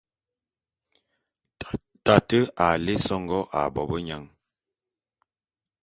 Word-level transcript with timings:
Tate 2.05 2.39
a 2.65 2.67
lé 2.85 2.93
songó 3.07 3.39
ā 3.59 3.63
bobenyang. 3.75 4.27